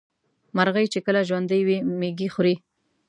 مرغۍ 0.55 0.85
چې 0.93 0.99
کله 1.05 1.21
ژوندۍ 1.29 1.61
وي 1.67 1.77
مېږي 1.99 2.27
خوري. 2.33 2.55